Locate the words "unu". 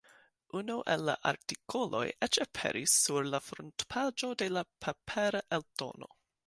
0.59-0.77